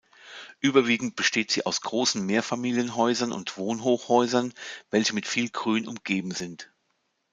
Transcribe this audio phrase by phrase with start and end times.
[0.61, 4.51] Überwiegend besteht sie aus großen Mehrfamilienhäusern und Wohnhochhäusern,
[4.89, 6.71] welche mit viel Grün umgeben sind.